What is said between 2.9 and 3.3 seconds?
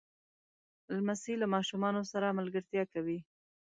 کوي.